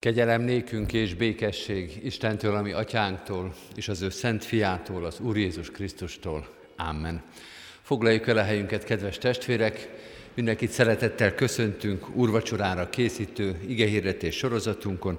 [0.00, 5.70] Kegyelem nékünk és békesség Istentől, ami atyánktól, és az ő szent fiától, az Úr Jézus
[5.70, 6.48] Krisztustól.
[6.76, 7.22] Amen.
[7.82, 9.88] Foglaljuk el a helyünket, kedves testvérek!
[10.34, 15.18] Mindenkit szeretettel köszöntünk úrvacsorára készítő igehirdetés sorozatunkon,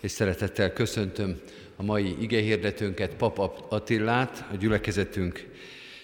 [0.00, 1.40] és szeretettel köszöntöm
[1.76, 5.48] a mai igehirdetőnket, Pap Attillát, a gyülekezetünk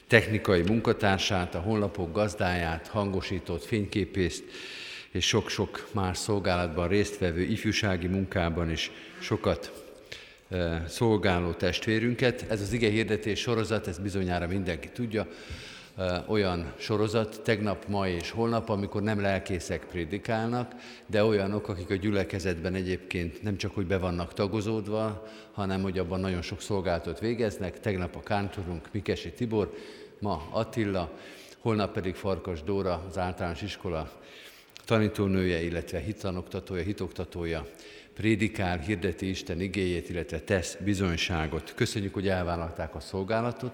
[0.07, 4.45] technikai munkatársát, a honlapok gazdáját, hangosított fényképészt,
[5.19, 8.91] és sok-sok más szolgálatban résztvevő ifjúsági munkában is
[9.21, 9.85] sokat
[10.49, 12.45] e, szolgáló testvérünket.
[12.49, 15.27] Ez az ige hirdetés sorozat, ez bizonyára mindenki tudja,
[15.97, 20.73] e, olyan sorozat, tegnap, ma és holnap, amikor nem lelkészek prédikálnak,
[21.07, 26.21] de olyanok, akik a gyülekezetben egyébként nem csak hogy be vannak tagozódva, hanem hogy abban
[26.21, 27.81] nagyon sok szolgálatot végeznek.
[27.81, 29.75] Tegnap a kántorunk Mikesi Tibor,
[30.19, 31.11] ma Attila,
[31.59, 34.11] holnap pedig Farkas Dóra, az általános iskola
[34.89, 37.67] tanítónője, illetve hitanoktatója, hitoktatója
[38.15, 41.75] prédikál, hirdeti Isten igéjét, illetve tesz bizonyságot.
[41.75, 43.73] Köszönjük, hogy elvállalták a szolgálatot.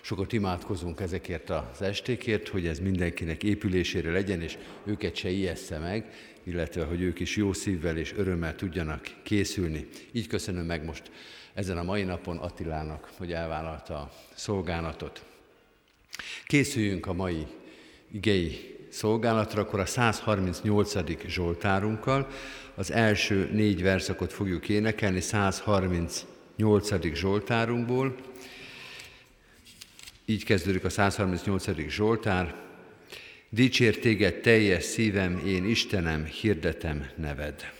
[0.00, 6.12] Sokat imádkozunk ezekért az estékért, hogy ez mindenkinek épülésére legyen, és őket se ijessze meg,
[6.44, 9.88] illetve hogy ők is jó szívvel és örömmel tudjanak készülni.
[10.12, 11.10] Így köszönöm meg most
[11.54, 15.24] ezen a mai napon Attilának, hogy elvállalta a szolgálatot.
[16.46, 17.46] Készüljünk a mai
[18.12, 20.94] igei szolgálatra, akkor a 138.
[21.26, 22.28] Zsoltárunkkal
[22.74, 27.14] az első négy verszakot fogjuk énekelni 138.
[27.14, 28.14] Zsoltárunkból.
[30.24, 31.88] Így kezdődik a 138.
[31.88, 32.54] Zsoltár.
[33.48, 37.72] Dicsér téged teljes szívem, én Istenem, hirdetem neved.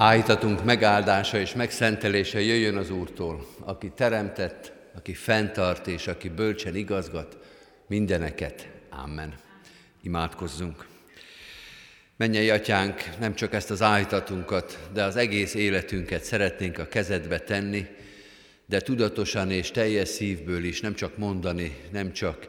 [0.00, 7.38] Áhítatunk megáldása és megszentelése jöjjön az Úrtól, aki teremtett, aki fenntart és aki bölcsen igazgat
[7.86, 8.68] mindeneket.
[8.90, 9.34] Amen.
[10.02, 10.86] Imádkozzunk.
[12.16, 17.86] Mennyei atyánk, nem csak ezt az áhítatunkat, de az egész életünket szeretnénk a kezedbe tenni,
[18.66, 22.46] de tudatosan és teljes szívből is, nem csak mondani, nem csak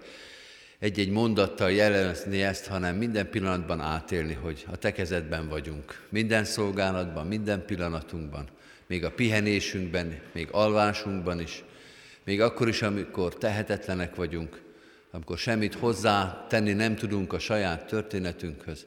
[0.80, 6.06] egy-egy mondattal jelezni ezt, hanem minden pillanatban átélni, hogy a te kezedben vagyunk.
[6.10, 8.48] Minden szolgálatban, minden pillanatunkban,
[8.88, 11.64] még a pihenésünkben, még alvásunkban is,
[12.24, 14.62] még akkor is, amikor tehetetlenek vagyunk,
[15.12, 18.86] amikor semmit hozzá tenni nem tudunk a saját történetünkhöz,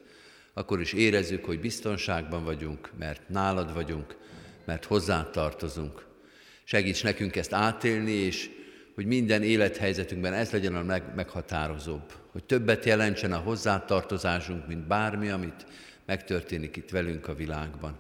[0.55, 4.17] akkor is érezzük, hogy biztonságban vagyunk, mert nálad vagyunk,
[4.65, 6.07] mert hozzá tartozunk.
[6.65, 8.51] Segíts nekünk ezt átélni, és
[8.95, 15.29] hogy minden élethelyzetünkben ez legyen a meg, meghatározóbb, hogy többet jelentsen a hozzátartozásunk, mint bármi,
[15.29, 15.67] amit
[16.07, 17.97] megtörténik itt velünk a világban.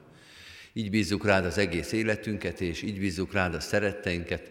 [0.73, 4.51] Így bízzuk rád az egész életünket, és így bízzuk rád a szeretteinket,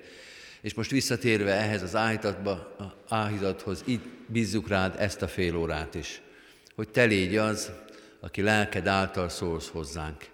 [0.62, 2.76] és most visszatérve ehhez az áhítatba,
[3.10, 6.22] áhítathoz, így bízzuk rád ezt a fél órát is,
[6.76, 7.72] hogy te légy az,
[8.20, 10.26] aki lelked által szólsz hozzánk.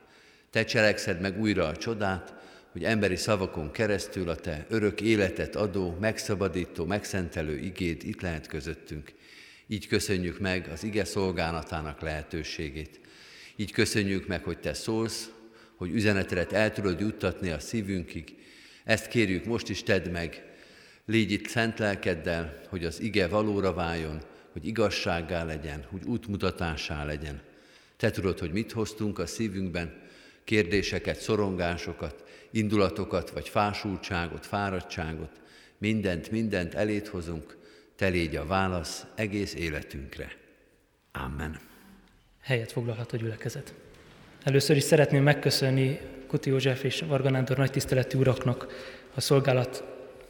[0.50, 2.33] Te cselekszed meg újra a csodát,
[2.78, 9.14] hogy emberi szavakon keresztül a Te örök életet adó, megszabadító, megszentelő igéd itt lehet közöttünk.
[9.68, 13.00] Így köszönjük meg az ige szolgálatának lehetőségét.
[13.56, 15.30] Így köszönjük meg, hogy Te szólsz,
[15.76, 18.36] hogy üzenetet el tudod juttatni a szívünkig.
[18.84, 20.44] Ezt kérjük, most is tedd meg.
[21.06, 27.42] Légy itt szent lelkeddel, hogy az ige valóra váljon, hogy igazsággá legyen, hogy útmutatásá legyen.
[27.96, 30.06] Te tudod, hogy mit hoztunk a szívünkben,
[30.44, 32.27] kérdéseket, szorongásokat,
[32.57, 35.31] indulatokat, vagy fásultságot, fáradtságot,
[35.78, 37.57] mindent, mindent elét hozunk,
[37.95, 40.31] te légy a válasz egész életünkre.
[41.11, 41.59] Amen.
[42.42, 43.73] Helyet foglalhat a gyülekezet.
[44.44, 48.68] Először is szeretném megköszönni Kuti József és Varga Nándor nagy tiszteletű uraknak
[49.16, 49.83] a szolgálat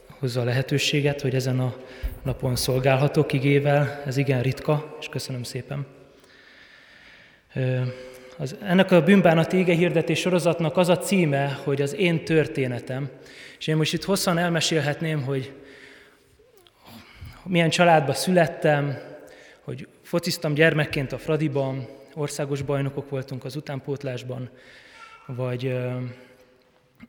[0.08, 1.76] hozza a lehetőséget, hogy ezen a
[2.22, 4.02] napon szolgálhatok igével.
[4.06, 5.86] Ez igen ritka, és köszönöm szépen.
[8.40, 13.10] Az, ennek a bűnbánati ége hirdetés sorozatnak az a címe, hogy az én történetem.
[13.58, 15.52] És én most itt hosszan elmesélhetném, hogy
[17.44, 18.98] milyen családba születtem,
[19.60, 24.50] hogy fociztam gyermekként a Fradiban, országos bajnokok voltunk az utánpótlásban,
[25.26, 25.76] vagy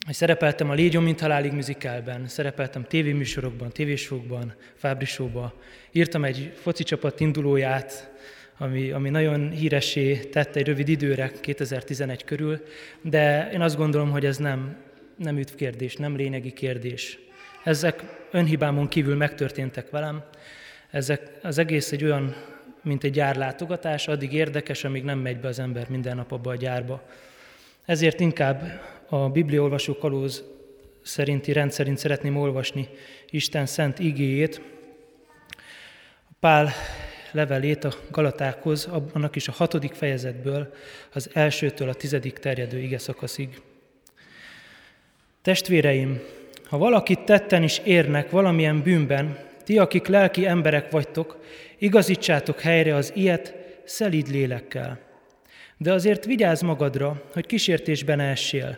[0.05, 5.53] hogy szerepeltem a Légion mint halálig műzikálben, szerepeltem tévéműsorokban, tévésokban, Fábrisóban,
[5.91, 8.11] írtam egy foci csapat indulóját,
[8.61, 12.63] ami, ami nagyon híresé tette egy rövid időre, 2011 körül,
[13.01, 14.77] de én azt gondolom, hogy ez nem,
[15.15, 17.19] nem üdv kérdés, nem lényegi kérdés.
[17.63, 20.23] Ezek önhibámon kívül megtörténtek velem.
[20.89, 22.35] Ezek, az egész egy olyan,
[22.81, 26.55] mint egy gyárlátogatás, addig érdekes, amíg nem megy be az ember minden nap abba a
[26.55, 27.03] gyárba.
[27.85, 30.43] Ezért inkább a Bibliaolvasó kalóz
[31.01, 32.87] szerinti rendszerint szeretném olvasni
[33.29, 34.61] Isten szent igéjét.
[36.39, 36.71] Pál
[37.31, 40.73] levelét a Galatákhoz, annak is a hatodik fejezetből,
[41.13, 43.61] az elsőtől a tizedik terjedő ige szakaszig.
[45.41, 46.21] Testvéreim,
[46.65, 51.43] ha valakit tetten is érnek valamilyen bűnben, ti, akik lelki emberek vagytok,
[51.77, 53.55] igazítsátok helyre az ilyet
[53.85, 54.99] szelíd lélekkel.
[55.77, 58.77] De azért vigyázz magadra, hogy kísértésben essél.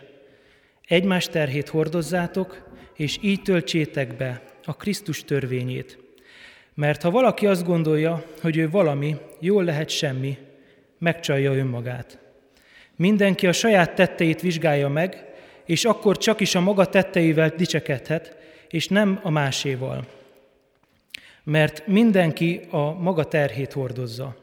[0.86, 6.01] Egymás terhét hordozzátok, és így töltsétek be a Krisztus törvényét.
[6.74, 10.38] Mert ha valaki azt gondolja, hogy ő valami, jól lehet semmi,
[10.98, 12.18] megcsalja önmagát.
[12.96, 15.24] Mindenki a saját tetteit vizsgálja meg,
[15.64, 18.36] és akkor csak is a maga tetteivel dicsekedhet,
[18.68, 20.06] és nem a máséval.
[21.44, 24.36] Mert mindenki a maga terhét hordozza.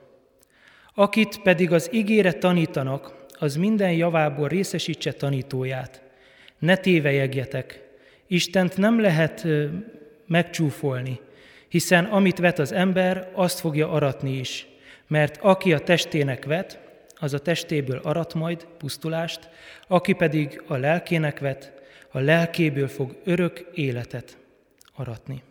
[0.93, 6.01] Akit pedig az ígére tanítanak, az minden javából részesítse tanítóját.
[6.59, 7.87] Ne tévejegjetek,
[8.27, 9.47] Istent nem lehet
[10.27, 11.19] megcsúfolni,
[11.69, 14.67] hiszen amit vet az ember, azt fogja aratni is.
[15.07, 16.79] Mert aki a testének vet,
[17.19, 19.49] az a testéből arat majd pusztulást,
[19.87, 21.73] aki pedig a lelkének vet,
[22.11, 24.37] a lelkéből fog örök életet
[24.95, 25.43] aratni.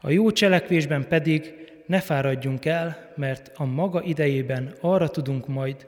[0.00, 1.54] A jó cselekvésben pedig
[1.86, 5.86] ne fáradjunk el, mert a maga idejében arra tudunk majd,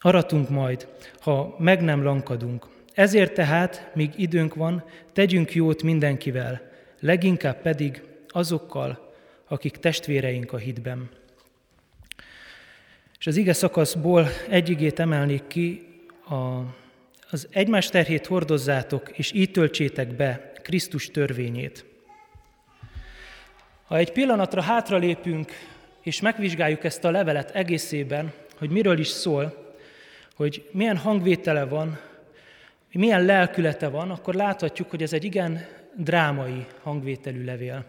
[0.00, 0.88] aratunk majd,
[1.20, 2.66] ha meg nem lankadunk.
[2.94, 6.60] Ezért tehát, míg időnk van, tegyünk jót mindenkivel,
[7.00, 9.14] leginkább pedig azokkal,
[9.48, 11.10] akik testvéreink a hitben.
[13.18, 15.86] És az ige szakaszból egy igét emelnék ki,
[16.28, 16.60] a,
[17.30, 21.84] az egymás terhét hordozzátok, és így töltsétek be Krisztus törvényét.
[23.84, 25.52] Ha egy pillanatra hátralépünk,
[26.02, 29.74] és megvizsgáljuk ezt a levelet egészében, hogy miről is szól,
[30.34, 32.00] hogy milyen hangvétele van,
[32.92, 37.84] milyen lelkülete van, akkor láthatjuk, hogy ez egy igen drámai hangvételű levél.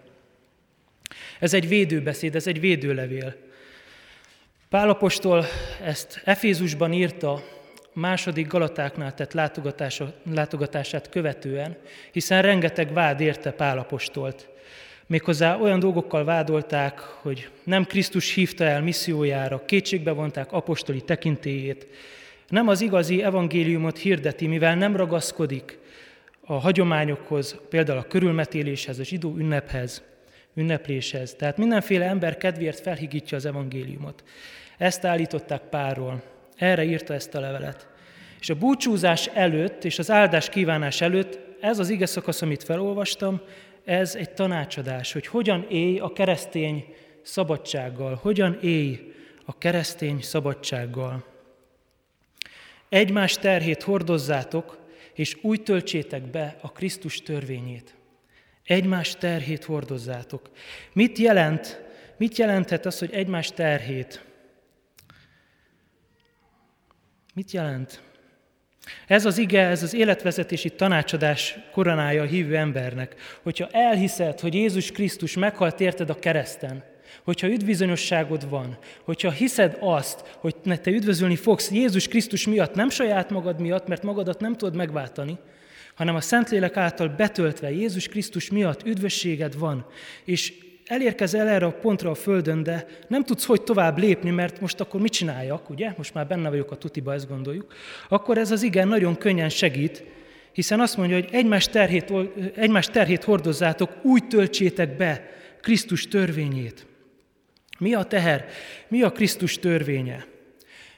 [1.40, 3.36] Ez egy védőbeszéd, ez egy védőlevél.
[4.70, 5.46] Pálapostól
[5.84, 7.44] ezt Efézusban írta
[7.94, 9.34] második Galatáknál tett
[10.24, 11.78] látogatását követően,
[12.12, 14.48] hiszen rengeteg vád érte Pálapostolt.
[15.08, 21.88] Méghozzá olyan dolgokkal vádolták, hogy nem Krisztus hívta el missziójára, kétségbe vonták apostoli tekintélyét,
[22.48, 25.80] nem az igazi evangéliumot hirdeti, mivel nem ragaszkodik
[26.46, 30.04] a hagyományokhoz, például a körülmetéléshez, a zsidó ünnephez,
[30.54, 31.34] ünnepléshez.
[31.34, 34.24] Tehát mindenféle ember kedvéért felhigítja az evangéliumot.
[34.78, 36.24] Ezt állították Párról.
[36.56, 37.88] Erre írta ezt a levelet.
[38.40, 43.42] És a búcsúzás előtt és az áldás kívánás előtt ez az ige szakasz, amit felolvastam,
[43.84, 49.14] ez egy tanácsadás, hogy hogyan élj a keresztény szabadsággal, hogyan élj
[49.46, 51.26] a keresztény szabadsággal.
[52.90, 54.78] Egymás terhét hordozzátok,
[55.14, 57.96] és úgy töltsétek be a Krisztus törvényét.
[58.64, 60.50] Egymás terhét hordozzátok.
[60.94, 61.82] Mit jelent,
[62.18, 64.26] mit jelenthet az, hogy egymás terhét?
[67.34, 68.02] Mit jelent?
[69.08, 73.16] Ez az ige, ez az életvezetési tanácsadás koronája a hívő embernek.
[73.44, 76.84] Hogyha elhiszed, hogy Jézus Krisztus meghalt érted a kereszten,
[77.24, 83.30] hogyha üdvizonyosságod van, hogyha hiszed azt, hogy te üdvözölni fogsz Jézus Krisztus miatt, nem saját
[83.30, 85.38] magad miatt, mert magadat nem tudod megváltani,
[85.96, 89.86] hanem a Szentlélek által betöltve Jézus Krisztus miatt üdvösséged van,
[90.24, 90.54] és
[90.86, 95.02] elérkezel erre a pontra a Földön, de nem tudsz hogy tovább lépni, mert most akkor
[95.02, 95.94] mit csináljak, ugye?
[95.98, 97.74] Most már benne vagyok a tutiba, ezt gondoljuk.
[98.10, 100.04] Akkor ez az igen nagyon könnyen segít,
[100.52, 102.14] hiszen azt mondja, hogy egymás terhét,
[102.56, 105.32] egymás terhét hordozzátok, úgy töltsétek be
[105.62, 106.86] Krisztus törvényét.
[107.80, 108.46] Mi a teher?
[108.88, 110.26] Mi a Krisztus törvénye?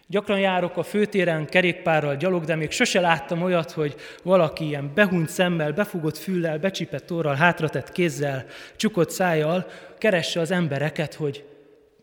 [0.07, 5.29] Gyakran járok a főtéren kerékpárral, gyalog, de még sose láttam olyat, hogy valaki ilyen behunyt
[5.29, 8.45] szemmel, befugott füllel, becsipett orral, hátratett kézzel,
[8.75, 11.45] csukott szájjal keresse az embereket, hogy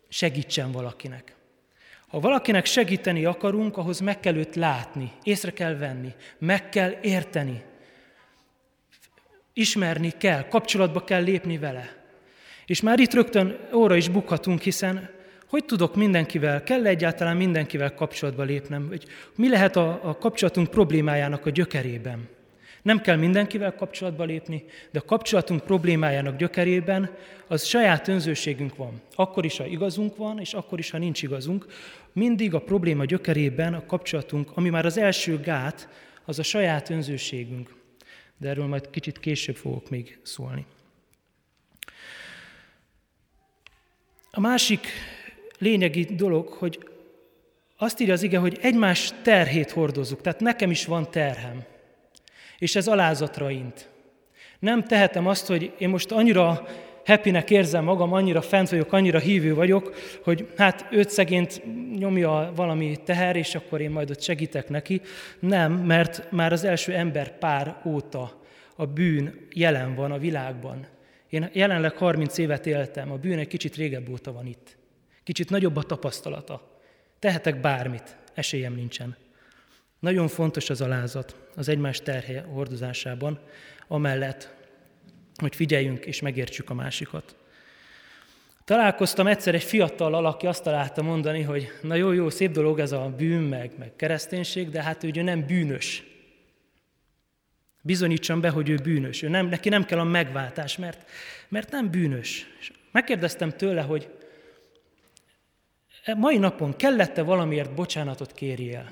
[0.09, 1.35] segítsen valakinek.
[2.07, 7.63] Ha valakinek segíteni akarunk, ahhoz meg kell őt látni, észre kell venni, meg kell érteni,
[9.53, 12.03] ismerni kell, kapcsolatba kell lépni vele.
[12.65, 15.09] És már itt rögtön óra is bukhatunk, hiszen
[15.53, 19.05] hogy tudok mindenkivel, kell egyáltalán mindenkivel kapcsolatba lépnem, hogy
[19.35, 22.27] mi lehet a, a kapcsolatunk problémájának a gyökerében.
[22.81, 27.15] Nem kell mindenkivel kapcsolatba lépni, de a kapcsolatunk problémájának gyökerében
[27.47, 29.01] az saját önzőségünk van.
[29.15, 31.65] Akkor is, ha igazunk van, és akkor is, ha nincs igazunk.
[32.13, 35.89] Mindig a probléma gyökerében a kapcsolatunk, ami már az első gát,
[36.25, 37.73] az a saját önzőségünk.
[38.37, 40.65] De erről majd kicsit később fogok még szólni.
[44.31, 44.87] A másik
[45.63, 46.79] lényegi dolog, hogy
[47.77, 50.21] azt írja az ige, hogy egymás terhét hordozzuk.
[50.21, 51.63] Tehát nekem is van terhem.
[52.57, 53.89] És ez alázatra int.
[54.59, 56.67] Nem tehetem azt, hogy én most annyira
[57.05, 61.61] happynek érzem magam, annyira fent vagyok, annyira hívő vagyok, hogy hát őt szegényt
[61.97, 65.01] nyomja valami teher, és akkor én majd ott segítek neki.
[65.39, 68.41] Nem, mert már az első ember pár óta
[68.75, 70.87] a bűn jelen van a világban.
[71.29, 74.77] Én jelenleg 30 évet éltem, a bűn egy kicsit régebb óta van itt.
[75.23, 76.79] Kicsit nagyobb a tapasztalata.
[77.19, 79.15] Tehetek bármit, esélyem nincsen.
[79.99, 83.39] Nagyon fontos az alázat az egymás terhe hordozásában,
[83.87, 84.53] amellett,
[85.35, 87.35] hogy figyeljünk és megértsük a másikat.
[88.65, 92.91] Találkoztam egyszer egy fiatal aki azt találta mondani, hogy na jó, jó, szép dolog ez
[92.91, 96.03] a bűn, meg, meg kereszténység, de hát ő nem bűnös.
[97.81, 99.21] Bizonyítsam be, hogy ő bűnös.
[99.21, 101.09] Ő nem, neki nem kell a megváltás, mert,
[101.49, 102.47] mert nem bűnös.
[102.59, 104.09] És megkérdeztem tőle, hogy
[106.17, 108.91] mai napon kellette valamiért bocsánatot kérjél.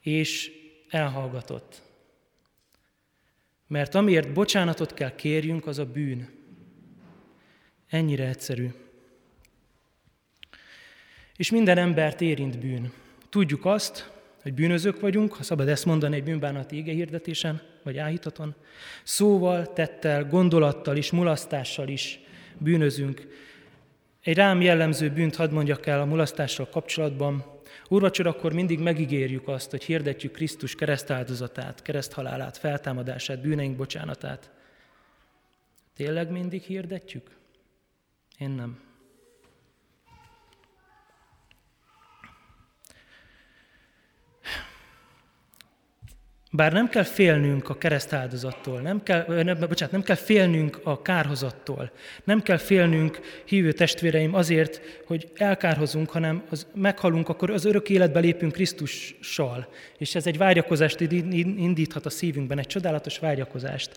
[0.00, 0.50] És
[0.88, 1.82] elhallgatott.
[3.66, 6.28] Mert amiért bocsánatot kell kérjünk, az a bűn.
[7.88, 8.68] Ennyire egyszerű.
[11.36, 12.92] És minden embert érint bűn.
[13.28, 14.10] Tudjuk azt,
[14.42, 18.54] hogy bűnözők vagyunk, ha szabad ezt mondani egy bűnbánati ége hirdetésen, vagy áhítaton.
[19.02, 22.20] Szóval, tettel, gondolattal is, mulasztással is
[22.58, 23.26] bűnözünk.
[24.28, 27.44] Egy rám jellemző bűnt hadd mondjak el a mulasztással kapcsolatban.
[27.88, 34.50] Úrvacsorakor mindig megígérjük azt, hogy hirdetjük Krisztus keresztáldozatát, kereszthalálát, feltámadását, bűneink bocsánatát.
[35.94, 37.36] Tényleg mindig hirdetjük?
[38.38, 38.87] Én nem.
[46.50, 51.90] Bár nem kell félnünk a keresztáldozattól, nem kell, nem, bocsánat, nem kell félnünk a kárhozattól,
[52.24, 58.20] nem kell félnünk, hívő testvéreim, azért, hogy elkárhozunk, hanem az meghalunk, akkor az örök életbe
[58.20, 59.68] lépünk Krisztussal.
[59.98, 63.90] És ez egy vágyakozást indíthat a szívünkben, egy csodálatos vágyakozást.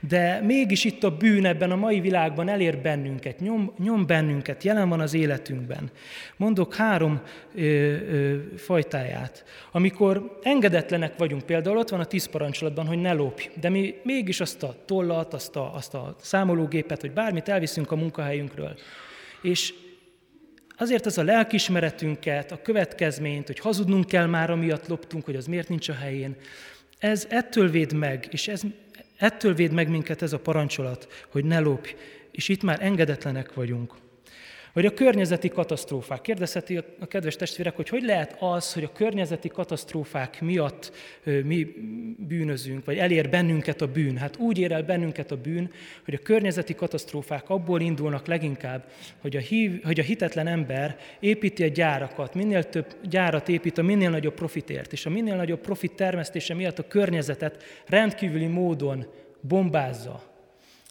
[0.00, 4.88] De mégis itt a bűn ebben a mai világban elér bennünket, nyom, nyom bennünket, jelen
[4.88, 5.90] van az életünkben.
[6.36, 7.20] Mondok három
[7.54, 9.44] ö, ö, fajtáját.
[9.72, 13.94] Amikor engedetlenek vagyunk, például ott van van a tíz parancsolatban, hogy ne lopj, de mi
[14.02, 18.78] mégis azt a tollat, azt a, azt a számológépet, vagy bármit elviszünk a munkahelyünkről.
[19.42, 19.74] És
[20.76, 25.68] azért az a lelkismeretünket, a következményt, hogy hazudnunk kell már, amiatt loptunk, hogy az miért
[25.68, 26.36] nincs a helyén,
[26.98, 28.62] ez ettől véd meg, és ez,
[29.16, 31.94] ettől véd meg minket ez a parancsolat, hogy ne lopj,
[32.30, 33.94] és itt már engedetlenek vagyunk.
[34.72, 36.20] Vagy a környezeti katasztrófák.
[36.20, 40.92] Kérdezheti a kedves testvérek, hogy hogy lehet az, hogy a környezeti katasztrófák miatt
[41.44, 41.66] mi
[42.18, 44.16] bűnözünk, vagy elér bennünket a bűn.
[44.16, 45.70] Hát úgy ér el bennünket a bűn,
[46.04, 48.84] hogy a környezeti katasztrófák abból indulnak leginkább,
[49.20, 53.82] hogy a, hív, hogy a hitetlen ember építi a gyárakat, minél több gyárat épít a
[53.82, 59.06] minél nagyobb profitért, és a minél nagyobb profit termesztése miatt a környezetet rendkívüli módon
[59.40, 60.22] bombázza.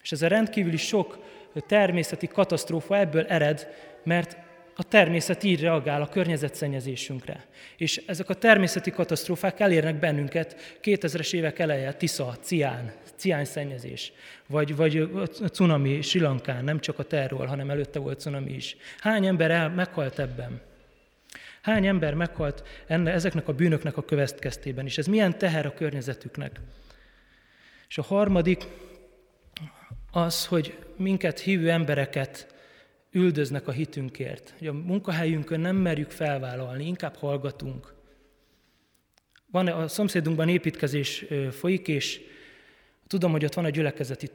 [0.02, 1.18] És ez a rendkívüli sok
[1.60, 3.68] természeti katasztrófa ebből ered,
[4.04, 4.36] mert
[4.80, 7.46] a természet így reagál a környezetszennyezésünkre.
[7.76, 14.12] És ezek a természeti katasztrófák elérnek bennünket 2000-es évek eleje, Tisza, Cián, Cián szennyezés,
[14.46, 14.96] vagy, vagy
[15.42, 18.76] a cunami Sri Lankán, nem csak a terról, hanem előtte volt cunami is.
[19.00, 20.60] Hány ember el, meghalt ebben?
[21.62, 24.98] Hány ember meghalt enne, ezeknek a bűnöknek a következtében is?
[24.98, 26.60] Ez milyen teher a környezetüknek?
[27.88, 28.66] És a harmadik,
[30.10, 32.54] az, hogy minket hívő embereket
[33.10, 37.94] üldöznek a hitünkért, hogy a munkahelyünkön nem merjük felvállalni, inkább hallgatunk.
[39.50, 42.20] Van a szomszédunkban építkezés folyik, és
[43.06, 44.30] tudom, hogy ott van egy gyülekezeti,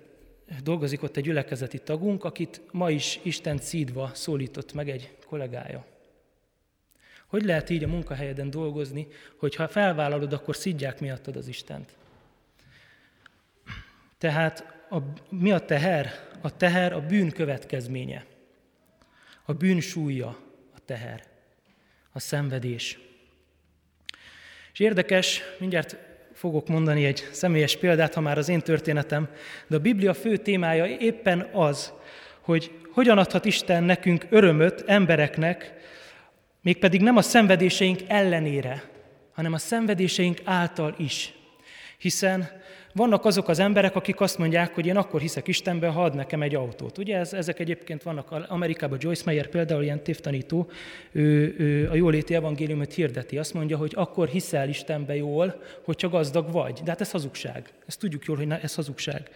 [0.63, 5.85] dolgozik ott egy gyülekezeti tagunk, akit ma is Isten szídva szólított meg egy kollégája.
[7.27, 9.07] Hogy lehet így a munkahelyeden dolgozni,
[9.37, 11.95] hogy ha felvállalod, akkor szidják miattad az Istent?
[14.17, 16.11] Tehát a, mi a teher?
[16.41, 18.25] A teher a bűn következménye.
[19.45, 20.27] A bűn súlya
[20.75, 21.23] a teher.
[22.11, 22.99] A szenvedés.
[24.73, 25.97] És érdekes, mindjárt
[26.33, 29.29] fogok mondani egy személyes példát, ha már az én történetem,
[29.67, 31.93] de a Biblia fő témája éppen az,
[32.41, 35.73] hogy hogyan adhat Isten nekünk örömöt, embereknek,
[36.61, 38.83] mégpedig nem a szenvedéseink ellenére,
[39.33, 41.33] hanem a szenvedéseink által is.
[41.97, 42.61] Hiszen
[42.93, 46.41] vannak azok az emberek, akik azt mondják, hogy én akkor hiszek Istenben, ha ad nekem
[46.41, 46.97] egy autót.
[46.97, 50.69] Ugye ez, ezek egyébként vannak Amerikában, Joyce Meyer például ilyen tévtanító,
[51.11, 53.37] ő, ő a jóléti evangéliumot hirdeti.
[53.37, 56.79] Azt mondja, hogy akkor hiszel Istenbe jól, hogy csak gazdag vagy.
[56.83, 57.69] De hát ez hazugság.
[57.85, 59.29] Ezt tudjuk jól, hogy ez hazugság.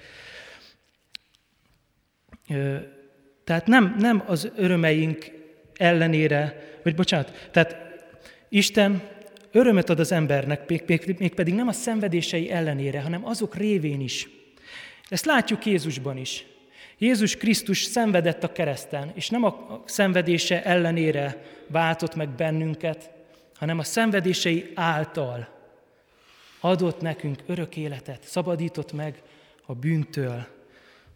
[3.43, 5.25] Tehát nem, nem az örömeink
[5.75, 7.85] ellenére, vagy bocsánat, tehát
[8.49, 9.01] Isten
[9.51, 10.69] Örömet ad az embernek,
[11.17, 14.27] mégpedig nem a szenvedései ellenére, hanem azok révén is.
[15.09, 16.45] Ezt látjuk Jézusban is.
[16.97, 23.11] Jézus Krisztus szenvedett a kereszten, és nem a szenvedése ellenére váltott meg bennünket,
[23.55, 25.55] hanem a szenvedései által
[26.59, 29.21] adott nekünk örök életet, szabadított meg
[29.65, 30.47] a bűntől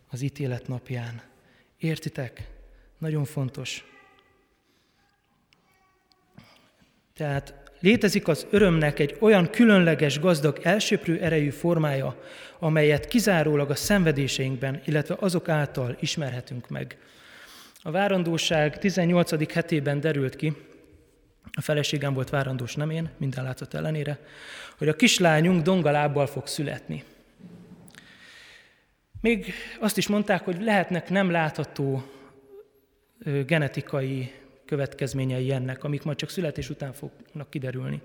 [0.09, 1.21] az ítélet napján.
[1.77, 2.49] Értitek?
[2.97, 3.85] Nagyon fontos.
[7.13, 12.23] Tehát Létezik az örömnek egy olyan különleges, gazdag, elsőprő erejű formája,
[12.59, 16.97] amelyet kizárólag a szenvedéseinkben, illetve azok által ismerhetünk meg.
[17.81, 19.53] A várandóság 18.
[19.53, 20.53] hetében derült ki,
[21.51, 24.19] a feleségem volt várandós, nem én, minden látszat ellenére,
[24.77, 27.03] hogy a kislányunk dongalábbal fog születni.
[29.21, 32.03] Még azt is mondták, hogy lehetnek nem látható
[33.45, 34.31] genetikai
[34.71, 38.01] következményei ennek, amik majd csak születés után fognak kiderülni.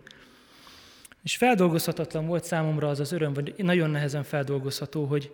[1.22, 5.32] És feldolgozhatatlan volt számomra az az öröm, vagy nagyon nehezen feldolgozható, hogy,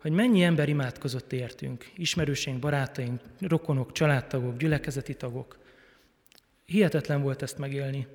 [0.00, 5.58] hogy mennyi ember imádkozott értünk, ismerőseink, barátaink, rokonok, családtagok, gyülekezeti tagok.
[6.64, 8.06] Hihetetlen volt ezt megélni.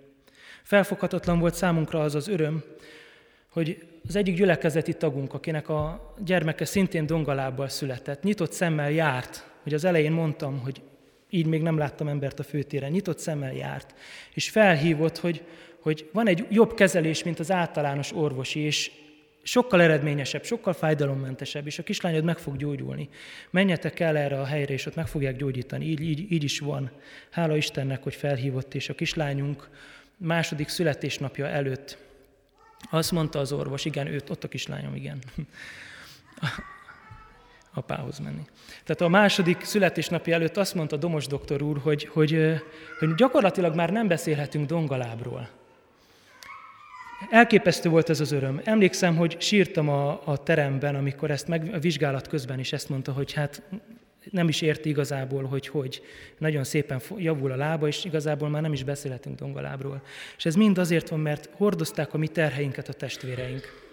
[0.64, 2.64] Felfoghatatlan volt számunkra az az öröm,
[3.50, 9.74] hogy az egyik gyülekezeti tagunk, akinek a gyermeke szintén dongalábbal született, nyitott szemmel járt, hogy
[9.74, 10.82] az elején mondtam, hogy
[11.30, 13.94] így még nem láttam embert a főtéren, nyitott szemmel járt,
[14.34, 15.44] és felhívott, hogy,
[15.80, 18.92] hogy van egy jobb kezelés, mint az általános orvosi, és
[19.44, 23.10] sokkal eredményesebb, sokkal fájdalommentesebb, és a kislányod meg fog gyógyulni.
[23.50, 25.86] Menjetek el erre a helyre, és ott meg fogják gyógyítani.
[25.86, 26.92] Így, így, így is van.
[27.30, 29.70] Hála Istennek, hogy felhívott, és a kislányunk
[30.18, 31.98] második születésnapja előtt
[32.90, 35.20] Azt mondta az orvos, igen, őt, ott a kislányom, igen.
[37.80, 38.46] Apához menni.
[38.84, 42.62] Tehát a második születésnapi előtt azt mondta Domos doktor úr, hogy, hogy,
[43.00, 45.50] hogy gyakorlatilag már nem beszélhetünk dongalábról.
[47.30, 48.62] Elképesztő volt ez az öröm.
[48.64, 53.12] Emlékszem, hogy sírtam a, a teremben, amikor ezt meg, a vizsgálat közben is ezt mondta,
[53.12, 53.62] hogy hát
[54.32, 56.02] nem is érti igazából, hogy hogy.
[56.38, 60.02] Nagyon szépen javul a lába, és igazából már nem is beszélhetünk dongalábról.
[60.38, 63.89] És ez mind azért van, mert hordozták a mi terheinket a testvéreink.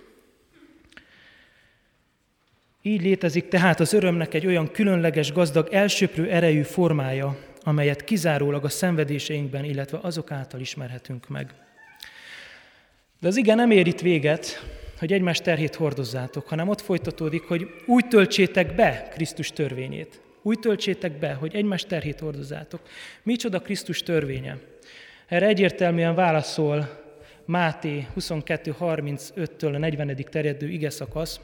[2.86, 8.68] Így létezik tehát az örömnek egy olyan különleges, gazdag, elsőprő erejű formája, amelyet kizárólag a
[8.68, 11.54] szenvedéseinkben, illetve azok által ismerhetünk meg.
[13.20, 14.64] De az igen nem ér itt véget,
[14.98, 20.20] hogy egymás terhét hordozzátok, hanem ott folytatódik, hogy úgy töltsétek be Krisztus törvényét.
[20.42, 22.80] Úgy töltsétek be, hogy egymás terhét hordozzátok.
[23.22, 24.58] Micsoda Krisztus törvénye?
[25.26, 27.04] Erre egyértelműen válaszol
[27.44, 30.16] Máté 22.35-től a 40.
[30.30, 31.40] terjedő ige szakasz,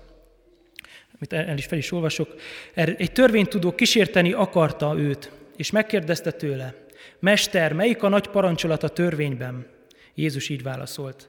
[1.22, 2.34] amit el is fel is olvasok.
[2.74, 6.74] Egy törvénytudó kísérteni akarta őt, és megkérdezte tőle,
[7.18, 9.66] Mester, melyik a nagy parancsolat a törvényben?
[10.14, 11.28] Jézus így válaszolt,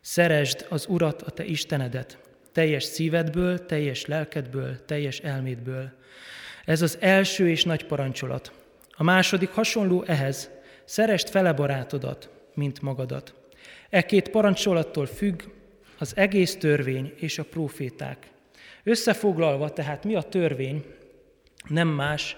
[0.00, 2.18] Szeresd az Urat, a te Istenedet,
[2.52, 5.92] teljes szívedből, teljes lelkedből, teljes elmédből.
[6.64, 8.52] Ez az első és nagy parancsolat.
[8.90, 10.50] A második hasonló ehhez,
[10.84, 13.34] szerest fele barátodat, mint magadat.
[13.90, 15.42] E két parancsolattól függ
[15.98, 18.26] az egész törvény és a proféták.
[18.82, 20.84] Összefoglalva tehát mi a törvény,
[21.68, 22.36] nem más,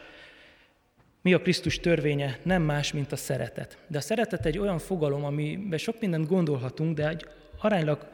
[1.23, 3.79] mi a Krisztus törvénye, nem más, mint a szeretet.
[3.87, 7.27] De a szeretet egy olyan fogalom, amiben sok mindent gondolhatunk, de egy
[7.61, 8.09] aránylag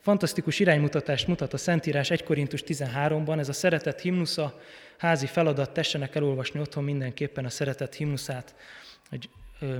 [0.00, 4.60] fantasztikus iránymutatást mutat a Szentírás 1 Korintus 13-ban, ez a szeretet himnusza,
[4.98, 8.54] házi feladat, tessenek elolvasni otthon mindenképpen a szeretet himnuszát,
[9.10, 9.28] hogy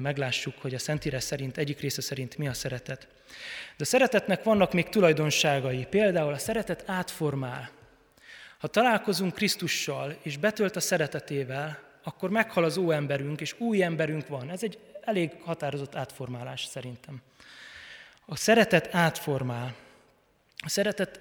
[0.01, 3.09] meglássuk, hogy a Szentírás szerint, egyik része szerint mi a szeretet.
[3.77, 5.87] De a szeretetnek vannak még tulajdonságai.
[5.91, 7.71] Például a szeretet átformál.
[8.59, 14.51] Ha találkozunk Krisztussal, és betölt a szeretetével, akkor meghal az óemberünk, és új emberünk van.
[14.51, 17.23] Ez egy elég határozott átformálás szerintem.
[18.27, 19.75] A szeretet átformál.
[20.57, 21.21] A szeretet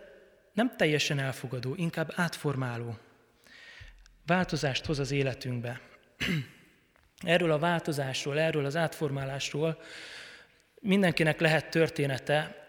[0.54, 2.98] nem teljesen elfogadó, inkább átformáló.
[4.26, 5.82] Változást hoz az életünkbe.
[7.26, 9.82] Erről a változásról, erről az átformálásról
[10.80, 12.67] mindenkinek lehet története,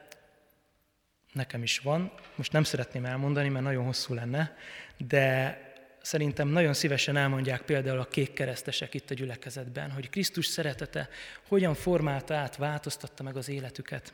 [1.39, 4.57] nekem is van, most nem szeretném elmondani, mert nagyon hosszú lenne,
[4.97, 5.59] de
[6.03, 11.09] szerintem nagyon szívesen elmondják például a kék keresztesek itt a gyülekezetben, hogy Krisztus szeretete
[11.49, 14.13] hogyan formálta át, változtatta meg az életüket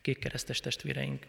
[0.00, 1.26] kékkeresztes testvéreink.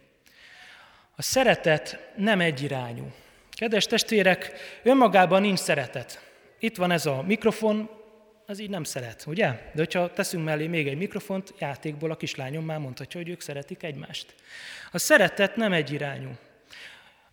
[1.15, 3.11] A szeretet nem egyirányú.
[3.51, 6.31] Kedves testvérek, önmagában nincs szeretet.
[6.59, 7.98] Itt van ez a mikrofon,
[8.49, 9.47] az így nem szeret, ugye?
[9.47, 13.83] De hogyha teszünk mellé még egy mikrofont, játékból a kislányom már mondhatja, hogy ők szeretik
[13.83, 14.35] egymást.
[14.91, 16.29] A szeretet nem egyirányú.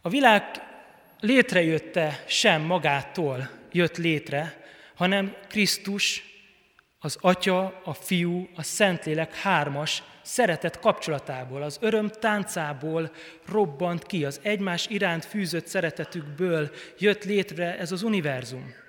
[0.00, 0.44] A világ
[1.20, 6.24] létrejötte sem magától jött létre, hanem Krisztus,
[6.98, 13.10] az Atya, a Fiú, a Szentlélek hármas szeretet kapcsolatából, az öröm táncából
[13.46, 18.85] robbant ki, az egymás iránt fűzött szeretetükből jött létre ez az univerzum.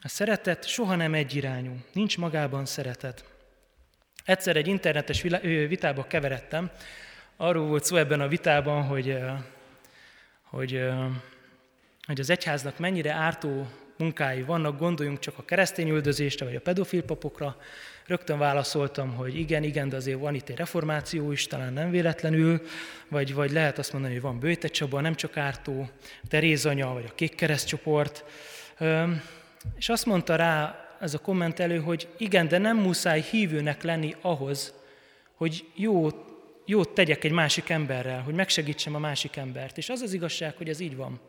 [0.00, 3.24] A szeretet soha nem egyirányú, nincs magában szeretet.
[4.24, 5.22] Egyszer egy internetes
[5.68, 6.70] vitába keveredtem,
[7.36, 9.18] arról volt szó ebben a vitában, hogy,
[10.42, 10.88] hogy,
[12.06, 17.02] hogy az egyháznak mennyire ártó munkái vannak, gondoljunk csak a keresztény üldözésre, vagy a pedofil
[17.02, 17.56] papokra,
[18.08, 22.62] Rögtön válaszoltam, hogy igen, igen, de azért van itt egy reformáció is, talán nem véletlenül,
[23.08, 25.88] vagy, vagy lehet azt mondani, hogy van Bőte Csaba, nem csak Ártó,
[26.28, 28.24] Teréz anya, vagy a Kék Keresztcsoport.
[29.76, 34.74] És azt mondta rá ez a kommentelő, hogy igen, de nem muszáj hívőnek lenni ahhoz,
[35.34, 36.08] hogy jó,
[36.64, 39.76] jót tegyek egy másik emberrel, hogy megsegítsem a másik embert.
[39.78, 41.20] És az az igazság, hogy ez így van.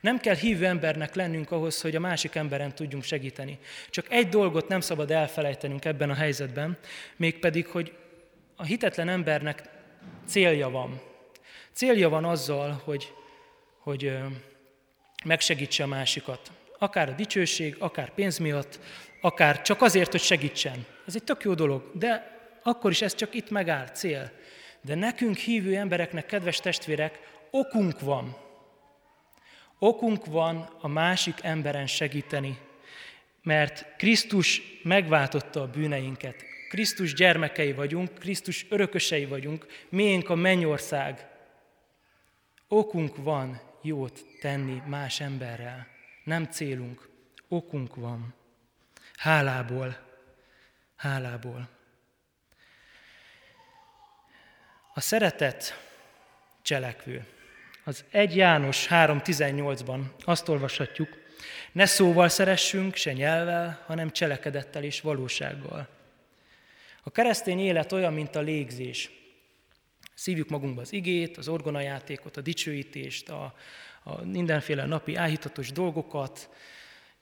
[0.00, 3.58] Nem kell hívő embernek lennünk ahhoz, hogy a másik emberen tudjunk segíteni.
[3.90, 6.78] Csak egy dolgot nem szabad elfelejtenünk ebben a helyzetben,
[7.16, 7.92] mégpedig, hogy
[8.56, 9.62] a hitetlen embernek
[10.26, 11.00] célja van.
[11.72, 13.12] Célja van azzal, hogy,
[13.78, 14.18] hogy
[15.24, 16.50] megsegítse a másikat.
[16.82, 18.78] Akár a dicsőség, akár pénz miatt,
[19.20, 20.86] akár csak azért, hogy segítsen.
[21.06, 24.30] Ez egy tök jó dolog, de akkor is ez csak itt megáll, cél.
[24.80, 27.18] De nekünk hívő embereknek, kedves testvérek,
[27.50, 28.36] okunk van,
[29.82, 32.58] Okunk van a másik emberen segíteni,
[33.42, 36.44] mert Krisztus megváltotta a bűneinket.
[36.68, 41.28] Krisztus gyermekei vagyunk, Krisztus örökösei vagyunk, miénk a mennyország.
[42.68, 45.86] Okunk van jót tenni más emberrel.
[46.30, 47.08] Nem célunk,
[47.48, 48.34] okunk van.
[49.16, 49.98] Hálából,
[50.96, 51.68] hálából.
[54.94, 55.74] A szeretet
[56.62, 57.26] cselekvő.
[57.84, 61.08] Az 1 János 3.18-ban azt olvashatjuk,
[61.72, 65.88] ne szóval szeressünk, se nyelvel, hanem cselekedettel és valósággal.
[67.02, 69.10] A keresztény élet olyan, mint a légzés.
[70.14, 73.54] Szívjuk magunkba az igét, az orgonajátékot, a dicsőítést, a,
[74.02, 76.50] a mindenféle napi áhítatos dolgokat.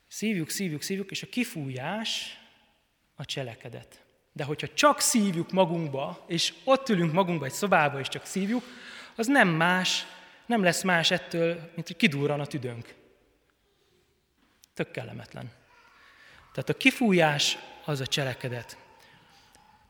[0.06, 2.38] Szívjuk, szívjuk, szívjuk, és a kifújás
[3.14, 4.04] a cselekedet.
[4.32, 8.64] De hogyha csak szívjuk magunkba, és ott ülünk magunkba egy szobába, és csak szívjuk,
[9.16, 10.06] az nem más,
[10.46, 12.94] nem lesz más ettől, mint hogy kidurran a tüdőnk.
[14.74, 15.50] Tök kellemetlen.
[16.52, 18.78] Tehát a kifújás az a cselekedet.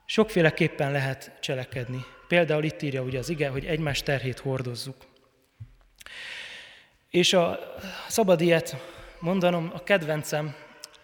[0.07, 2.05] Sokféleképpen lehet cselekedni.
[2.29, 5.07] Például itt írja ugye az ige, hogy egymás terhét hordozzuk.
[7.11, 7.59] És a
[8.09, 8.77] szabad ilyet
[9.21, 10.55] mondanom, a kedvencem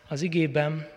[0.09, 0.89] az igében,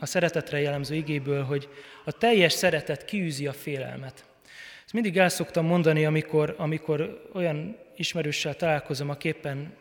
[0.00, 1.68] a szeretetre jellemző igéből, hogy
[2.04, 4.24] a teljes szeretet kiűzi a félelmet.
[4.84, 9.74] Ezt mindig el szoktam mondani, amikor, amikor olyan ismerőssel találkozom, aki éppen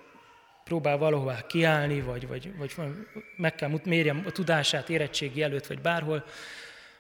[0.64, 2.74] próbál valahová kiállni, vagy, vagy, vagy
[3.36, 6.24] meg kell mérjem a tudását érettségi előtt, vagy bárhol,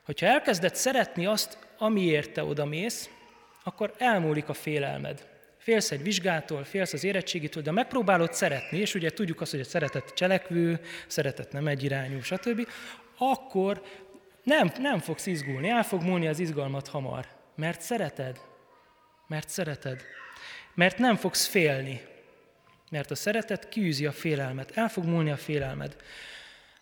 [0.03, 3.09] hogyha elkezded szeretni azt, amiért te odamész,
[3.63, 5.33] akkor elmúlik a félelmed.
[5.63, 9.63] Félsz egy vizsgától, félsz az érettségitől, de megpróbálod szeretni, és ugye tudjuk azt, hogy a
[9.63, 12.67] szeretet cselekvő, szeretet nem egyirányú, stb.,
[13.17, 13.82] akkor
[14.43, 18.39] nem, nem fogsz izgulni, el fog múlni az izgalmat hamar, mert szereted,
[19.28, 20.02] mert szereted,
[20.73, 22.02] mert nem fogsz félni,
[22.89, 25.95] mert a szeretet kiűzi a félelmet, el fog múlni a félelmed.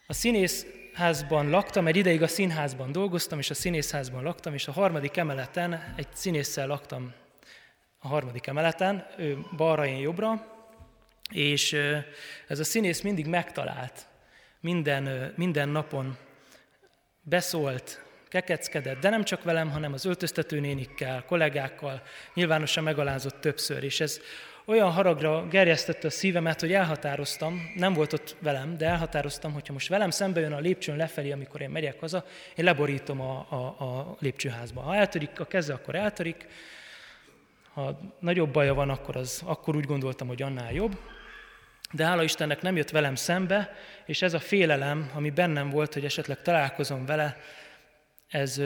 [0.07, 5.17] A színészházban laktam, egy ideig a színházban dolgoztam, és a színészházban laktam, és a harmadik
[5.17, 7.13] emeleten egy színésszel laktam
[8.03, 10.45] a harmadik emeleten, ő balra, én jobbra,
[11.31, 11.73] és
[12.47, 14.05] ez a színész mindig megtalált,
[14.59, 16.17] minden, minden napon
[17.21, 22.01] beszólt, kekeckedett, de nem csak velem, hanem az öltöztetőnénikkel, kollégákkal,
[22.33, 24.19] nyilvánosan megalázott többször, és ez
[24.65, 29.89] olyan haragra gerjesztette a szívemet, hogy elhatároztam, nem volt ott velem, de elhatároztam, hogyha most
[29.89, 34.15] velem szembe jön a lépcsőn lefelé, amikor én megyek haza, én leborítom a, a, a
[34.19, 34.81] lépcsőházba.
[34.81, 36.47] Ha eltörik a keze, akkor eltörik,
[37.73, 40.97] ha nagyobb baja van, akkor, az, akkor úgy gondoltam, hogy annál jobb.
[41.91, 43.73] De hála Istennek nem jött velem szembe,
[44.05, 47.37] és ez a félelem, ami bennem volt, hogy esetleg találkozom vele,
[48.27, 48.61] ez,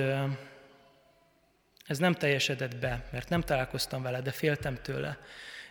[1.85, 5.17] ez nem teljesedett be, mert nem találkoztam vele, de féltem tőle.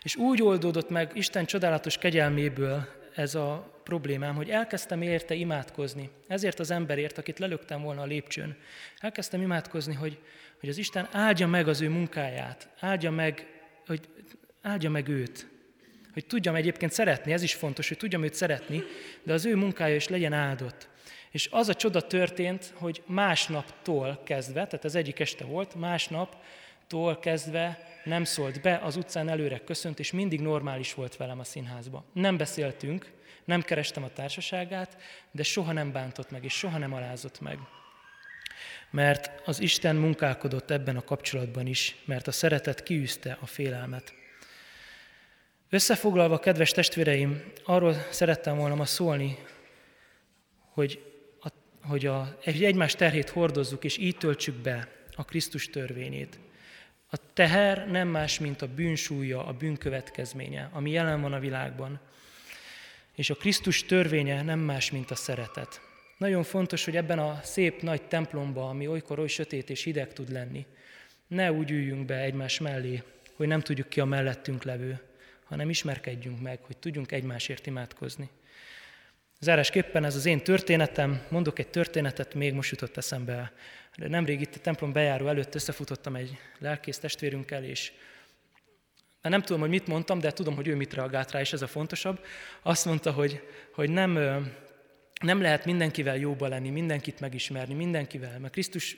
[0.01, 6.09] És úgy oldódott meg Isten csodálatos kegyelméből ez a problémám, hogy elkezdtem érte imádkozni.
[6.27, 8.57] Ezért az emberért, akit lelöktem volna a lépcsőn.
[8.99, 10.19] Elkezdtem imádkozni, hogy,
[10.65, 13.47] hogy az Isten áldja meg az ő munkáját, áldja meg,
[13.87, 14.09] hogy
[14.61, 15.47] áldja meg őt.
[16.13, 18.83] Hogy tudjam egyébként szeretni, ez is fontos, hogy tudjam őt szeretni,
[19.23, 20.89] de az ő munkája is legyen áldott.
[21.31, 27.87] És az a csoda történt, hogy másnaptól kezdve, tehát az egyik este volt, másnaptól kezdve
[28.03, 32.05] nem szólt be, az utcán előre köszönt, és mindig normális volt velem a színházba.
[32.13, 33.11] Nem beszéltünk,
[33.43, 34.97] nem kerestem a társaságát,
[35.31, 37.59] de soha nem bántott meg, és soha nem alázott meg.
[38.91, 44.13] Mert az Isten munkálkodott ebben a kapcsolatban is, mert a szeretet kiűzte a félelmet.
[45.69, 49.37] Összefoglalva, kedves testvéreim, arról szerettem volna ma szólni,
[50.75, 51.03] hogy,
[51.41, 51.47] a,
[51.81, 56.39] hogy a, egymás terhét hordozzuk, és így töltsük be a Krisztus törvényét.
[57.09, 61.99] A teher nem más, mint a bűnsúlya, a bűnkövetkezménye, ami jelen van a világban.
[63.15, 65.81] És a Krisztus törvénye nem más, mint a szeretet.
[66.17, 70.31] Nagyon fontos, hogy ebben a szép nagy templomban, ami olykor oly sötét és hideg tud
[70.31, 70.65] lenni,
[71.27, 73.03] ne úgy üljünk be egymás mellé,
[73.35, 74.99] hogy nem tudjuk ki a mellettünk levő,
[75.43, 78.29] hanem ismerkedjünk meg, hogy tudjunk egymásért imádkozni.
[79.39, 83.53] Zárásképpen ez az én történetem, mondok egy történetet, még most jutott eszembe.
[83.95, 87.91] Nemrég itt a templom bejáró előtt összefutottam egy lelkész testvérünkkel, és
[89.21, 91.67] nem tudom, hogy mit mondtam, de tudom, hogy ő mit reagált rá, és ez a
[91.67, 92.25] fontosabb.
[92.61, 94.17] Azt mondta, hogy, hogy nem,
[95.21, 98.97] nem lehet mindenkivel jóba lenni, mindenkit megismerni, mindenkivel, mert Krisztus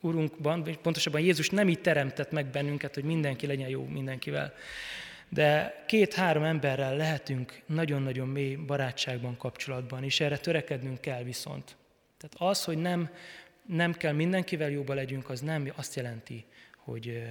[0.00, 4.54] Urunkban, pontosabban Jézus nem így teremtett meg bennünket, hogy mindenki legyen jó mindenkivel.
[5.28, 11.76] De két-három emberrel lehetünk nagyon-nagyon mély barátságban, kapcsolatban, és erre törekednünk kell viszont.
[12.18, 13.10] Tehát az, hogy nem,
[13.66, 16.44] nem kell mindenkivel jóba legyünk, az nem azt jelenti,
[16.76, 17.22] hogy,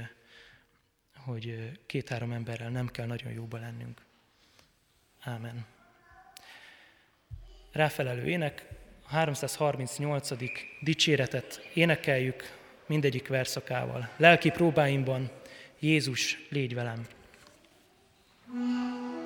[1.16, 4.02] hogy két-három emberrel nem kell nagyon jóba lennünk.
[5.20, 5.66] Ámen.
[7.72, 8.66] Ráfelelő ének,
[9.04, 10.30] a 338.
[10.82, 14.10] dicséretet énekeljük mindegyik verszakával.
[14.18, 15.30] Lelki próbáimban
[15.80, 17.08] Jézus, légy velem!
[18.54, 19.19] Mm.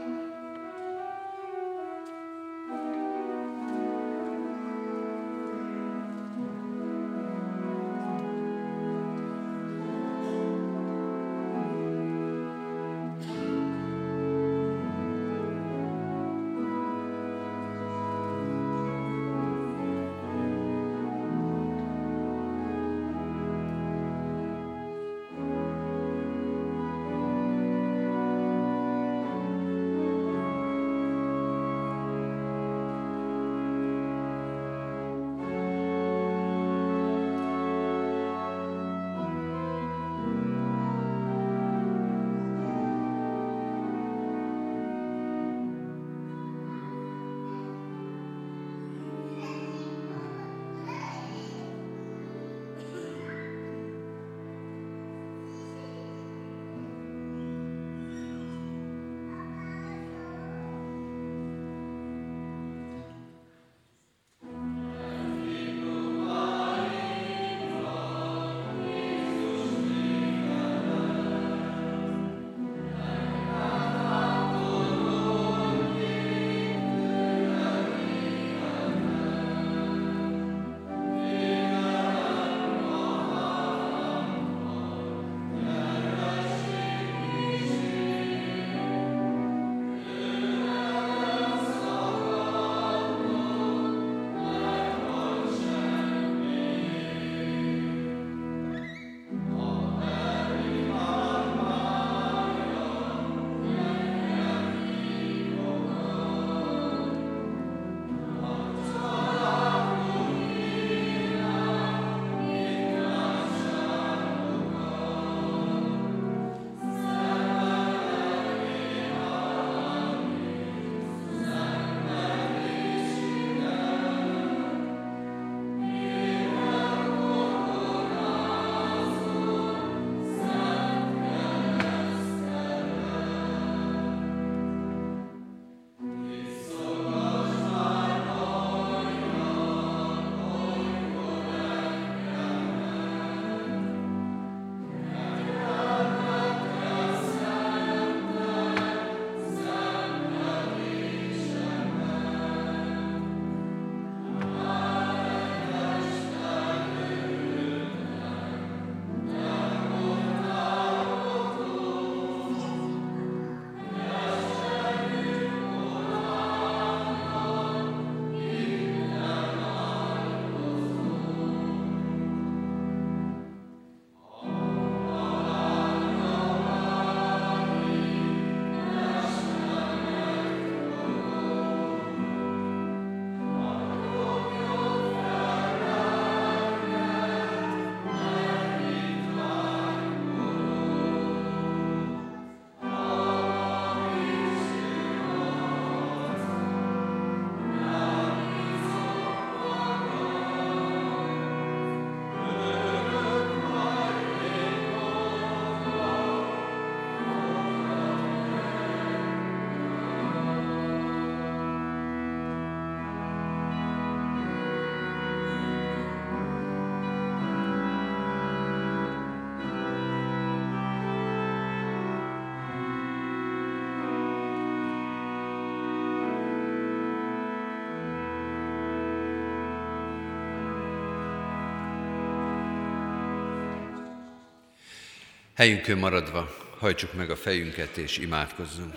[235.56, 238.96] Helyünkön maradva hajtsuk meg a fejünket és imádkozzunk.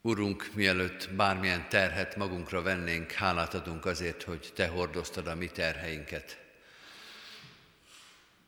[0.00, 6.38] Urunk, mielőtt bármilyen terhet magunkra vennénk, hálát adunk azért, hogy Te hordoztad a mi terheinket.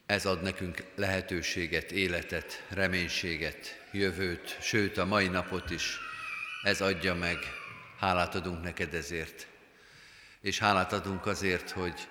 [0.06, 5.98] Ez ad nekünk lehetőséget, életet, reménységet, jövőt, sőt a mai napot is.
[6.62, 7.38] Ez adja meg.
[7.98, 9.46] Hálát adunk neked ezért.
[10.40, 12.08] És hálát adunk azért, hogy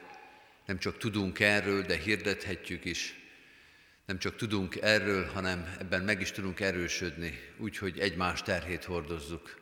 [0.71, 3.15] nem csak tudunk erről, de hirdethetjük is.
[4.05, 9.59] Nem csak tudunk erről, hanem ebben meg is tudunk erősödni, úgyhogy egymás terhét hordozzuk.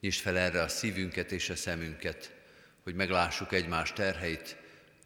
[0.00, 2.32] Nyisd fel erre a szívünket és a szemünket,
[2.82, 4.56] hogy meglássuk egymás terheit,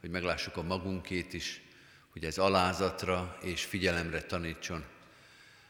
[0.00, 1.62] hogy meglássuk a magunkét is,
[2.12, 4.84] hogy ez alázatra és figyelemre tanítson,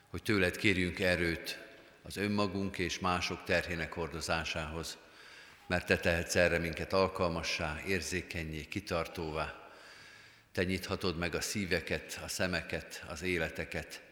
[0.09, 1.59] hogy tőled kérjünk erőt
[2.03, 4.99] az önmagunk és mások terhének hordozásához,
[5.67, 9.67] mert te tehetsz erre minket alkalmassá, érzékenyé, kitartóvá,
[10.59, 14.03] te nyithatod meg a szíveket, a szemeket, az életeket,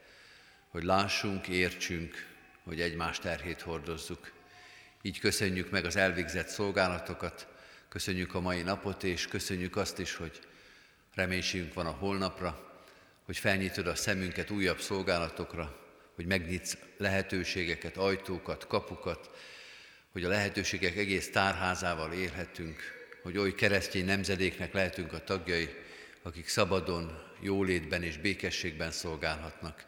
[0.68, 2.26] hogy lássunk, értsünk,
[2.64, 4.32] hogy egymás terhét hordozzuk.
[5.02, 7.46] Így köszönjük meg az elvégzett szolgálatokat,
[7.88, 10.40] köszönjük a mai napot, és köszönjük azt is, hogy
[11.14, 12.80] reménységünk van a holnapra,
[13.24, 15.78] hogy felnyitod a szemünket újabb szolgálatokra,
[16.14, 19.30] hogy megnyitsz lehetőségeket, ajtókat, kapukat,
[20.12, 22.80] hogy a lehetőségek egész tárházával élhetünk,
[23.22, 25.84] hogy oly keresztény nemzedéknek lehetünk a tagjai,
[26.26, 29.84] akik szabadon, jólétben és békességben szolgálhatnak.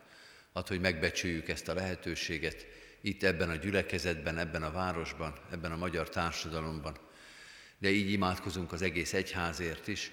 [0.52, 2.66] Add, hogy megbecsüljük ezt a lehetőséget
[3.00, 6.98] itt ebben a gyülekezetben, ebben a városban, ebben a magyar társadalomban.
[7.78, 10.10] De így imádkozunk az egész egyházért is,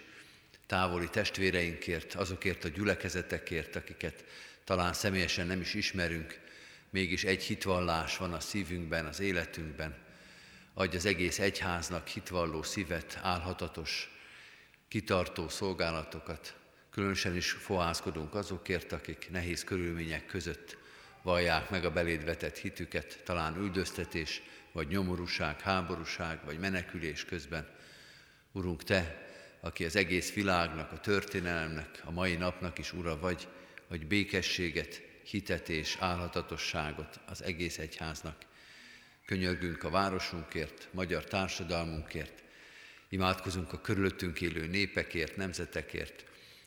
[0.67, 4.26] távoli testvéreinkért, azokért a gyülekezetekért, akiket
[4.63, 6.39] talán személyesen nem is ismerünk,
[6.89, 9.95] mégis egy hitvallás van a szívünkben, az életünkben.
[10.73, 14.14] Adj az egész egyháznak hitvalló szívet, álhatatos,
[14.88, 16.55] kitartó szolgálatokat,
[16.89, 20.77] különösen is fohászkodunk azokért, akik nehéz körülmények között
[21.21, 27.67] vallják meg a beléd vetett hitüket, talán üldöztetés, vagy nyomorúság, háborúság, vagy menekülés közben.
[28.51, 29.27] Urunk, Te,
[29.59, 33.47] aki az egész világnak, a történelemnek, a mai napnak is ura vagy,
[33.88, 38.36] hogy békességet, hitet és álhatatosságot az egész egyháznak.
[39.25, 42.43] Könyörgünk a városunkért, magyar társadalmunkért,
[43.10, 46.26] Imádkozunk a körülöttünk élő népekért, nemzetekért,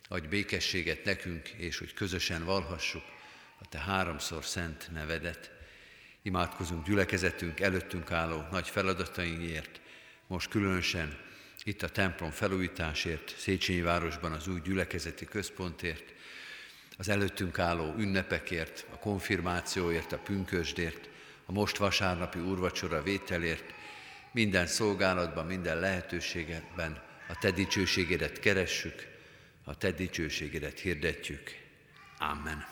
[0.09, 3.05] adj békességet nekünk, és hogy közösen valhassuk
[3.61, 5.51] a Te háromszor szent nevedet.
[6.23, 9.81] Imádkozunk gyülekezetünk előttünk álló nagy feladatainkért,
[10.27, 11.19] most különösen
[11.63, 16.15] itt a templom felújításért, Széchenyi városban az új gyülekezeti központért,
[16.99, 21.09] az előttünk álló ünnepekért, a konfirmációért, a pünkösdért,
[21.47, 23.75] a most vasárnapi úrvacsora vételért,
[24.33, 29.07] minden szolgálatban, minden lehetőségben a Te dicsőségedet keressük,
[29.65, 31.57] a Te dicsőségedet hirdetjük.
[32.19, 32.67] Amen.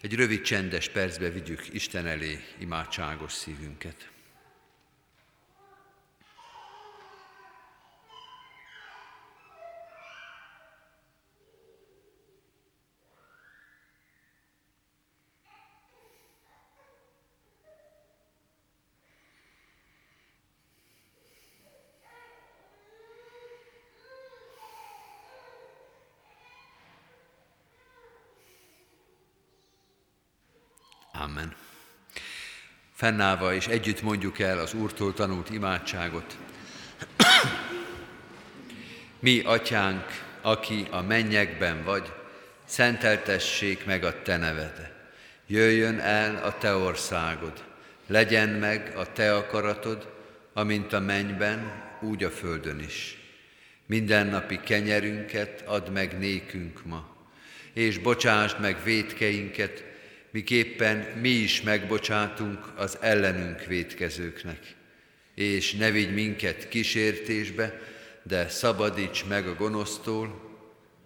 [0.00, 4.10] Egy rövid csendes percbe vigyük Isten elé imádságos szívünket.
[31.18, 31.56] Amen.
[33.08, 36.36] Fennállva és együtt mondjuk el az Úrtól tanult imádságot.
[39.20, 40.04] Mi, Atyánk,
[40.40, 42.12] aki a mennyekben vagy,
[42.64, 44.92] szenteltessék meg a Te neved.
[45.46, 47.64] Jöjjön el a Te országod,
[48.06, 50.08] legyen meg a Te akaratod,
[50.52, 53.18] amint a mennyben, úgy a földön is.
[53.86, 57.16] Mindennapi kenyerünket add meg nékünk ma,
[57.72, 59.84] és bocsásd meg védkeinket,
[60.38, 64.74] miképpen mi is megbocsátunk az ellenünk vétkezőknek.
[65.34, 67.80] És ne vigy minket kísértésbe,
[68.22, 70.56] de szabadíts meg a gonosztól,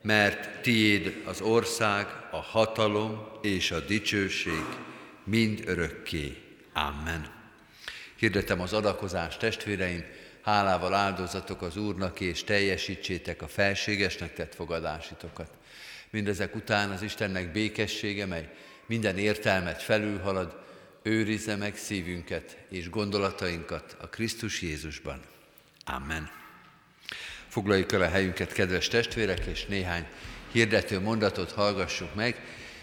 [0.03, 4.65] mert tiéd az ország, a hatalom és a dicsőség
[5.25, 6.37] mind örökké.
[6.73, 7.31] Amen.
[8.17, 10.05] Hirdetem az adakozást, testvéreim,
[10.43, 15.51] hálával áldozatok az Úrnak, és teljesítsétek a felségesnek tett fogadásitokat.
[16.11, 18.51] Mindezek után az Istennek békessége, mely
[18.93, 20.61] minden értelmet felülhalad,
[21.03, 25.21] őrizze meg szívünket és gondolatainkat a Krisztus Jézusban.
[25.85, 26.31] Amen.
[27.49, 30.07] Foglaljuk el a helyünket, kedves testvérek, és néhány
[30.51, 32.41] hirdető mondatot hallgassuk meg.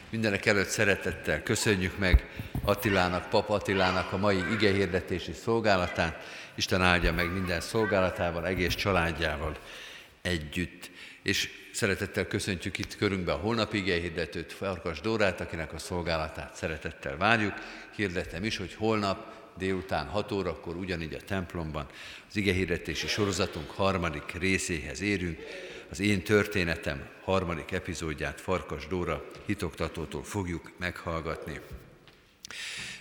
[0.09, 2.29] Mindenek előtt szeretettel köszönjük meg
[2.61, 6.17] Attilának, Pap Attilának a mai igehirdetési szolgálatán.
[6.55, 9.57] Isten áldja meg minden szolgálatával, egész családjával.
[10.21, 10.89] együtt.
[11.23, 17.53] És szeretettel köszöntjük itt körünkbe a holnapi hirdetőt, Farkas Dórát, akinek a szolgálatát szeretettel várjuk.
[17.95, 21.87] Hirdetem is, hogy holnap délután 6 órakor ugyanígy a templomban
[22.29, 25.39] az igehirdetési sorozatunk harmadik részéhez érünk.
[25.89, 31.59] Az én történetem harmadik epizódját Farkas Dóra hitoktatótól fogjuk meghallgatni.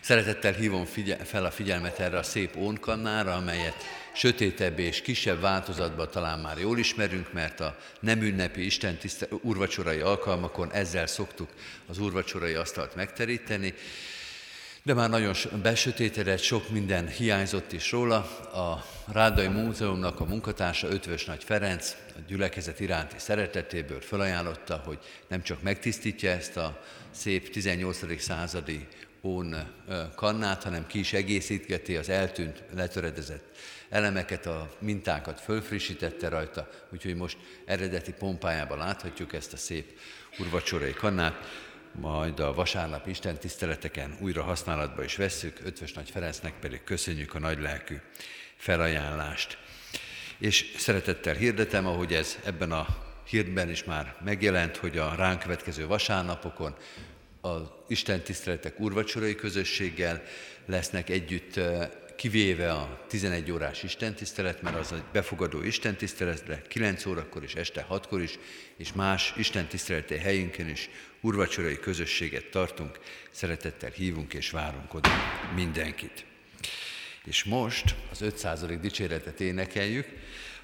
[0.09, 3.74] Szeretettel hívom figyel- fel a figyelmet erre a szép ónkannára, amelyet
[4.14, 9.98] sötétebb és kisebb változatban talán már jól ismerünk, mert a nem ünnepi Isten tiszte, urvacsorai
[9.98, 11.48] alkalmakon ezzel szoktuk
[11.86, 13.74] az urvacsorai asztalt megteríteni,
[14.82, 18.16] de már nagyon besötétedett, sok minden hiányzott is róla.
[18.52, 24.98] A Rádai Múzeumnak a munkatársa Ötvös Nagy Ferenc a gyülekezet iránti szeretetéből felajánlotta, hogy
[25.28, 28.20] nem csak megtisztítja ezt a szép 18.
[28.22, 28.86] századi
[29.21, 29.55] ón
[30.14, 33.57] kannát, hanem ki is egészítgeti az eltűnt, letöredezett
[33.89, 39.99] elemeket, a mintákat fölfrissítette rajta, úgyhogy most eredeti pompájában láthatjuk ezt a szép
[40.39, 46.85] urvacsorai kannát, majd a vasárnap Isten tiszteleteken újra használatba is vesszük, Ötvös Nagy Ferencnek pedig
[46.85, 47.97] köszönjük a nagy lelkű
[48.57, 49.59] felajánlást.
[50.39, 52.87] És szeretettel hirdetem, ahogy ez ebben a
[53.29, 56.75] hírben is már megjelent, hogy a ránk következő vasárnapokon
[57.41, 60.22] az Isten tiszteletek úrvacsorai közösséggel
[60.66, 61.61] lesznek együtt
[62.16, 67.86] kivéve a 11 órás istentisztelet, mert az egy befogadó istentisztelet, de 9 órakor és este
[67.91, 68.39] 6-kor is,
[68.76, 72.99] és más istentiszteleti helyünken is urvacsorai közösséget tartunk,
[73.30, 75.11] szeretettel hívunk és várunk oda
[75.55, 76.24] mindenkit.
[77.24, 78.64] És most az 500.
[78.80, 80.07] dicséretet énekeljük.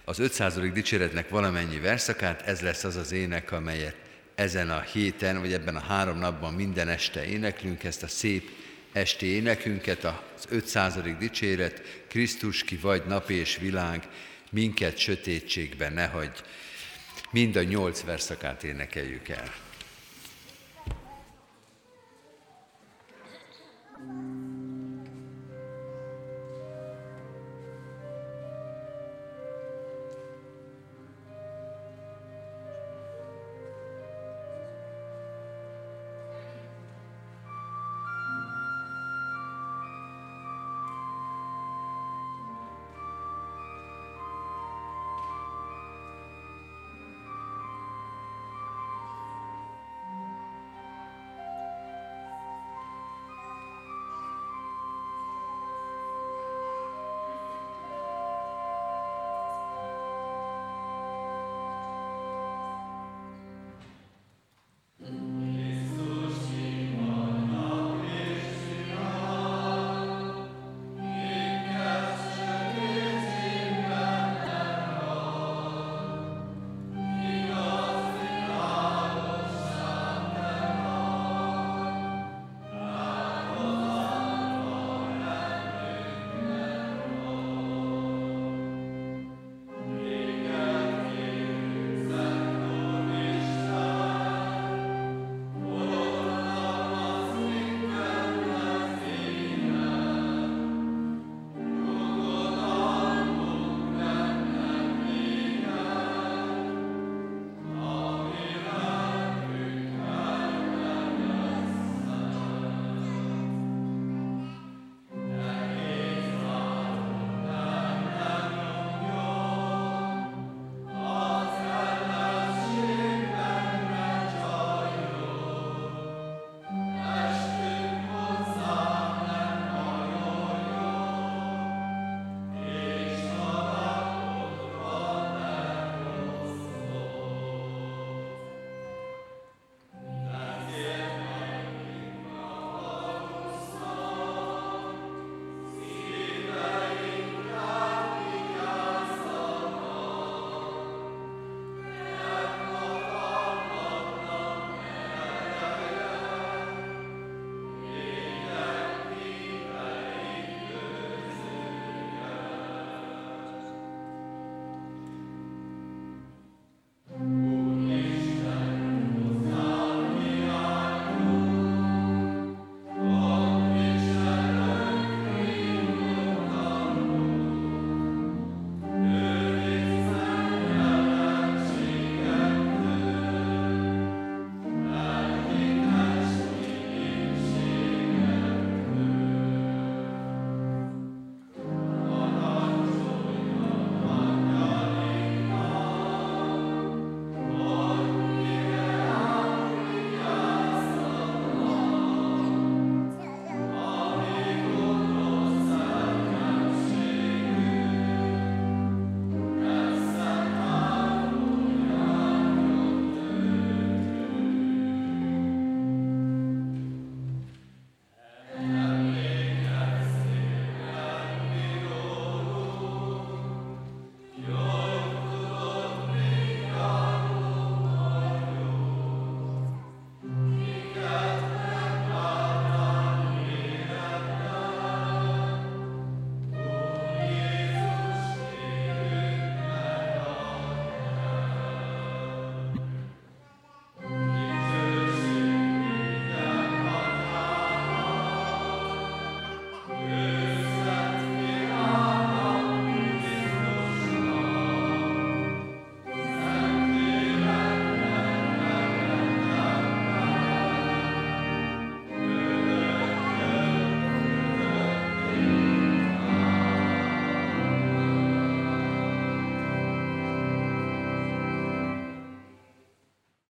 [0.05, 0.73] Az 500.
[0.73, 4.04] dicséretnek valamennyi verszakát, ez lesz az az ének, amelyet
[4.35, 8.51] ezen a héten, vagy ebben a három napban minden este éneklünk, ezt a szép
[8.93, 10.99] esti énekünket, az 500.
[11.19, 14.09] dicséret, Krisztus ki vagy nap és világ,
[14.51, 16.43] minket sötétségben ne hagy.
[17.31, 19.64] Mind a nyolc verszakát énekeljük el.